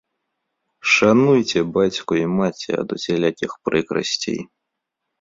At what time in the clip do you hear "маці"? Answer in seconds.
2.41-2.69